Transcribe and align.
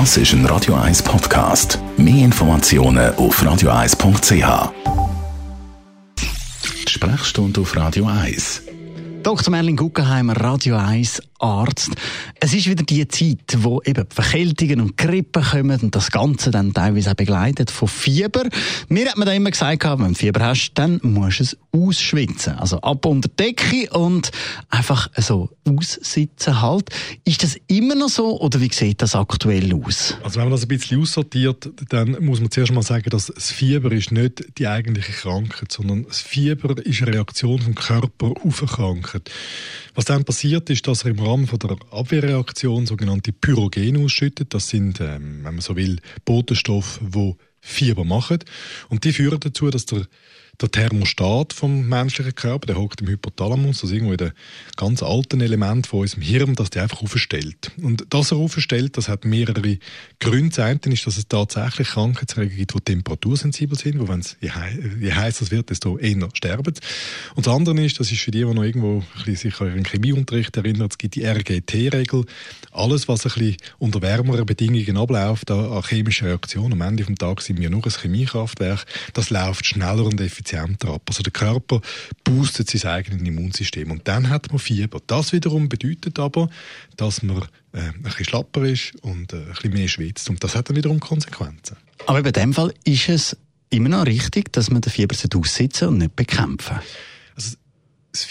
Das 0.00 0.16
ist 0.16 0.32
ein 0.32 0.44
Radio 0.46 0.74
1 0.74 1.04
Podcast. 1.04 1.78
Mehr 1.96 2.24
Informationen 2.24 3.14
auf 3.14 3.40
radio1.ch. 3.40 4.72
Die 6.18 6.90
Sprechstunde 6.90 7.60
auf 7.60 7.76
Radio 7.76 8.06
1. 8.06 8.62
Dr. 9.22 9.52
Merlin 9.52 9.76
Guggenheimer, 9.76 10.36
Radio 10.40 10.78
1 10.78 11.22
Arzt. 11.38 11.90
Es 12.40 12.54
ist 12.54 12.68
wieder 12.68 12.84
die 12.84 13.06
Zeit, 13.08 13.56
wo 13.58 13.80
eben 13.84 14.06
Verkältungen 14.08 14.80
und 14.80 14.96
Grippen 14.96 15.42
kommen 15.42 15.80
und 15.80 15.94
das 15.94 16.10
Ganze 16.10 16.50
dann 16.50 16.72
teilweise 16.72 17.10
auch 17.10 17.14
begleitet 17.14 17.70
von 17.70 17.88
Fieber. 17.88 18.44
Mir 18.88 19.08
hat 19.08 19.16
man 19.16 19.26
da 19.26 19.32
immer 19.32 19.50
gesagt, 19.50 19.84
wenn 19.84 20.08
du 20.08 20.14
Fieber 20.14 20.44
hast, 20.44 20.72
dann 20.74 21.00
musst 21.02 21.40
du 21.40 21.42
es 21.44 21.56
ausschwitzen. 21.72 22.54
Also 22.54 22.80
ab 22.80 23.04
unter 23.06 23.28
die 23.28 23.36
Decke 23.36 23.90
und 23.90 24.30
einfach 24.70 25.10
so 25.16 25.50
aussitzen 25.68 26.60
halt. 26.60 26.90
Ist 27.24 27.42
das 27.42 27.56
immer 27.66 27.94
noch 27.94 28.08
so 28.08 28.40
oder 28.40 28.60
wie 28.60 28.72
sieht 28.72 29.02
das 29.02 29.14
aktuell 29.14 29.74
aus? 29.74 30.16
Also 30.22 30.36
wenn 30.36 30.44
man 30.44 30.52
das 30.52 30.62
ein 30.62 30.68
bisschen 30.68 31.00
aussortiert, 31.00 31.70
dann 31.88 32.16
muss 32.24 32.40
man 32.40 32.50
zuerst 32.50 32.72
mal 32.72 32.82
sagen, 32.82 33.10
dass 33.10 33.26
das 33.26 33.50
Fieber 33.50 33.92
ist 33.92 34.12
nicht 34.12 34.58
die 34.58 34.66
eigentliche 34.66 35.12
Krankheit, 35.12 35.72
sondern 35.72 36.04
das 36.04 36.20
Fieber 36.20 36.76
ist 36.84 37.02
eine 37.02 37.14
Reaktion 37.14 37.60
vom 37.60 37.74
Körper 37.74 38.34
auf 38.44 38.60
eine 38.60 38.70
Krankheit. 38.70 39.30
Was 39.94 40.04
dann 40.04 40.24
passiert 40.24 40.70
ist, 40.70 40.86
dass 40.86 41.04
er 41.04 41.10
im 41.12 41.23
Rahmen 41.24 41.46
von 41.46 41.58
der 41.58 41.76
Abwehrreaktion 41.90 42.86
sogenannte 42.86 43.32
Pyrogene 43.32 43.98
ausschüttet. 44.04 44.52
Das 44.54 44.68
sind, 44.68 45.00
ähm, 45.00 45.40
wenn 45.42 45.54
man 45.54 45.60
so 45.60 45.76
will, 45.76 46.00
Botenstoffe, 46.24 47.00
die 47.02 47.36
Fieber 47.64 48.04
machen. 48.04 48.38
Und 48.88 49.04
die 49.04 49.12
führen 49.12 49.40
dazu, 49.40 49.70
dass 49.70 49.86
der 49.86 50.06
der 50.60 50.70
Thermostat 50.70 51.52
vom 51.52 51.88
menschlichen 51.88 52.34
Körper, 52.34 52.66
der 52.66 52.76
hockt 52.76 53.00
im 53.00 53.08
Hypothalamus, 53.08 53.82
also 53.82 53.94
irgendwo 53.94 54.12
in 54.12 54.18
dem 54.18 54.32
ganz 54.76 55.02
alten 55.02 55.40
Element 55.40 55.86
von 55.86 56.00
unserem 56.00 56.22
Hirn, 56.22 56.54
dass 56.54 56.70
der 56.70 56.84
einfach 56.84 57.02
aufstellt. 57.02 57.72
Und 57.82 58.06
dass 58.10 58.30
er 58.30 58.38
aufstellt, 58.38 58.96
das 58.96 59.08
hat 59.08 59.24
mehrere 59.24 59.78
Gründe. 60.20 60.50
Das 60.50 60.58
eine 60.60 60.80
ist, 60.86 61.06
dass 61.06 61.16
es 61.16 61.28
tatsächlich 61.28 61.88
Krankheitserreger 61.88 62.54
gibt, 62.54 62.74
die 62.74 62.80
temperatursensibel 62.80 63.76
sind, 63.76 63.98
wo 63.98 64.08
wenn 64.08 64.20
es 64.20 64.36
je, 64.40 64.50
heißer 64.50 65.42
es 65.42 65.50
wird, 65.50 65.70
desto 65.70 65.98
eher 65.98 66.28
sterben. 66.34 66.74
Und 67.34 67.46
das 67.46 67.54
andere 67.54 67.80
ist, 67.84 67.98
das 67.98 68.12
ist 68.12 68.20
für 68.20 68.30
die, 68.30 68.44
die 68.44 68.54
noch 68.54 68.62
irgendwo 68.62 69.02
sich 69.26 69.60
an 69.60 69.68
ihren 69.68 69.84
Chemieunterricht 69.84 70.56
erinnern, 70.56 70.88
es 70.90 70.98
gibt 70.98 71.16
die 71.16 71.24
RGT-Regel. 71.24 72.24
Alles, 72.70 73.08
was 73.08 73.26
ein 73.26 73.32
bisschen 73.32 73.56
unter 73.78 74.02
wärmeren 74.02 74.46
Bedingungen 74.46 74.96
abläuft, 74.96 75.50
an 75.50 75.82
chemischen 75.82 76.28
Reaktionen, 76.28 76.74
am 76.74 76.80
Ende 76.80 77.04
des 77.04 77.16
Tages 77.16 77.46
sind 77.46 77.53
wir 77.58 77.70
nur 77.70 77.84
ein 77.84 77.90
Chemiekraftwerk, 77.90 78.84
das 79.12 79.30
läuft 79.30 79.66
schneller 79.66 80.04
und 80.04 80.20
effizienter 80.20 80.88
ab. 80.88 81.02
Also 81.08 81.22
der 81.22 81.32
Körper 81.32 81.80
boostet 82.24 82.70
sein 82.70 82.90
eigenes 82.90 83.22
Immunsystem 83.22 83.90
und 83.90 84.06
dann 84.08 84.28
hat 84.30 84.50
man 84.50 84.58
Fieber. 84.58 85.00
Das 85.06 85.32
wiederum 85.32 85.68
bedeutet 85.68 86.18
aber, 86.18 86.48
dass 86.96 87.22
man 87.22 87.42
äh, 87.72 87.80
ein 87.80 88.02
bisschen 88.02 88.24
schlapper 88.24 88.62
ist 88.62 88.92
und 89.02 89.32
äh, 89.32 89.36
ein 89.36 89.46
bisschen 89.46 89.72
mehr 89.72 89.88
schwitzt 89.88 90.30
und 90.30 90.42
das 90.42 90.54
hat 90.54 90.68
dann 90.68 90.76
wiederum 90.76 91.00
Konsequenzen. 91.00 91.76
Aber 92.06 92.18
in 92.18 92.32
dem 92.32 92.52
Fall 92.52 92.72
ist 92.84 93.08
es 93.08 93.36
immer 93.70 93.88
noch 93.88 94.06
richtig, 94.06 94.52
dass 94.52 94.70
man 94.70 94.82
den 94.82 94.92
Fieber 94.92 95.16
aussitzen 95.36 95.88
und 95.88 95.98
nicht 95.98 96.16
bekämpfen 96.16 96.76
das 96.76 97.13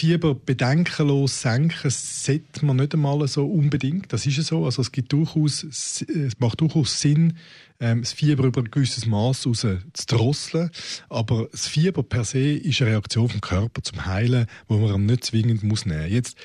Fieber 0.03 0.35
bedenkenlos 0.35 1.39
senken 1.39 1.89
sollte 1.89 2.65
man 2.65 2.75
nicht 2.75 2.93
einmal 2.93 3.25
so 3.29 3.45
unbedingt. 3.45 4.11
Das 4.11 4.25
ist 4.25 4.35
ja 4.35 4.43
so. 4.43 4.65
Also 4.65 4.81
es, 4.81 4.91
gibt 4.91 5.13
durchaus, 5.13 5.63
es 5.63 6.03
macht 6.39 6.59
durchaus 6.59 6.99
Sinn, 6.99 7.37
ähm, 7.79 8.01
das 8.01 8.11
Fieber 8.11 8.43
über 8.43 8.59
ein 8.59 8.69
gewisses 8.69 9.05
Maß 9.05 9.47
raus 9.47 9.61
zu 9.61 10.05
drosseln. 10.07 10.71
Aber 11.07 11.47
das 11.53 11.69
Fieber 11.69 12.03
per 12.03 12.25
se 12.25 12.51
ist 12.51 12.81
eine 12.81 12.91
Reaktion 12.91 13.29
vom 13.29 13.39
Körper 13.39 13.81
zum 13.81 14.05
Heilen, 14.05 14.47
wo 14.67 14.77
man 14.77 15.05
nicht 15.05 15.23
zwingend 15.23 15.63
muss 15.63 15.85
nehmen. 15.85 16.11
Jetzt 16.11 16.35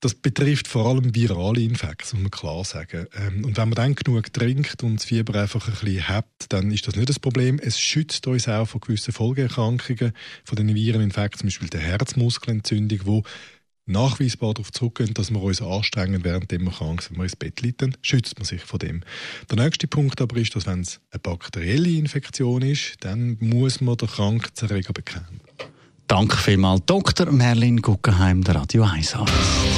das 0.00 0.14
betrifft 0.14 0.68
vor 0.68 0.86
allem 0.86 1.14
virale 1.14 1.60
Infekte, 1.60 2.14
muss 2.14 2.22
man 2.22 2.30
klar 2.30 2.64
sagen. 2.64 3.06
Ähm, 3.16 3.44
und 3.44 3.56
wenn 3.56 3.68
man 3.68 3.74
dann 3.74 3.94
genug 3.94 4.32
trinkt 4.32 4.82
und 4.82 4.96
das 4.96 5.04
Fieber 5.04 5.40
einfach 5.40 5.66
ein 5.66 5.74
bisschen 5.74 6.08
hat, 6.08 6.26
dann 6.50 6.70
ist 6.70 6.86
das 6.86 6.94
nicht 6.94 7.08
das 7.08 7.18
Problem. 7.18 7.58
Es 7.58 7.80
schützt 7.80 8.26
uns 8.26 8.48
auch 8.48 8.66
vor 8.66 8.80
gewissen 8.80 9.12
Folgeerkrankungen 9.12 10.12
von 10.44 10.56
den 10.56 10.74
Vireninfekten, 10.74 11.40
zum 11.40 11.46
Beispiel 11.48 11.68
der 11.68 11.80
Herzmuskelentzündung, 11.80 13.00
wo 13.04 13.22
nachweisbar 13.86 14.54
darauf 14.54 14.70
zurückgehen, 14.70 15.14
dass 15.14 15.30
wir 15.30 15.42
uns 15.42 15.62
anstrengen, 15.62 16.22
während 16.22 16.52
wir 16.52 16.58
krank 16.70 17.02
sind. 17.02 17.12
Wenn 17.12 17.18
man 17.18 17.26
ins 17.26 17.36
Bett 17.36 17.60
liegt, 17.62 17.82
dann 17.82 17.96
schützt 18.02 18.38
man 18.38 18.44
sich 18.44 18.62
von 18.62 18.78
dem. 18.78 19.02
Der 19.50 19.56
nächste 19.56 19.88
Punkt 19.88 20.20
aber 20.20 20.36
ist, 20.36 20.54
dass 20.54 20.66
wenn 20.66 20.82
es 20.82 21.00
eine 21.10 21.20
bakterielle 21.20 21.90
Infektion 21.90 22.62
ist, 22.62 22.96
dann 23.00 23.36
muss 23.40 23.80
man 23.80 23.96
den 23.96 24.08
Krankheitserreger 24.08 24.92
bekämpfen. 24.92 25.40
Danke 26.06 26.36
vielmals, 26.36 26.82
Dr. 26.86 27.30
Merlin 27.30 27.82
Guggenheim, 27.82 28.42
der 28.42 28.54
Radio 28.56 28.84
1 28.84 29.14
Arzt. 29.14 29.77